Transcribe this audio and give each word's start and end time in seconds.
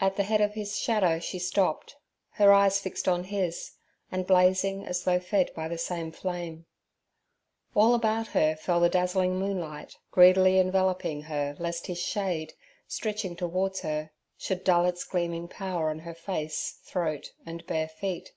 At 0.00 0.16
the 0.16 0.22
head 0.22 0.40
of 0.40 0.54
his 0.54 0.78
shadow 0.78 1.18
she 1.18 1.38
stopped, 1.38 1.96
her 2.30 2.50
eyes 2.50 2.80
fixed 2.80 3.06
on 3.06 3.24
his, 3.24 3.72
and 4.10 4.26
blazing 4.26 4.86
as 4.86 5.04
though 5.04 5.20
fed 5.20 5.52
by 5.54 5.68
the 5.68 5.76
same 5.76 6.12
flame. 6.12 6.64
All 7.76 7.92
about 7.94 8.28
her 8.28 8.56
fell 8.56 8.80
the 8.80 8.88
dazzling 8.88 9.36
moonlight, 9.36 9.98
greedily 10.12 10.58
enveloping 10.58 11.24
her 11.24 11.56
lest 11.58 11.88
his 11.88 11.98
shade, 12.00 12.54
stretching 12.88 13.36
towards 13.36 13.80
her, 13.82 14.12
should 14.38 14.64
dull 14.64 14.86
its 14.86 15.04
gleaming 15.04 15.46
power 15.46 15.90
on 15.90 15.98
her 15.98 16.14
face, 16.14 16.78
throat, 16.82 17.34
and 17.44 17.66
bare 17.66 17.88
feet. 17.88 18.32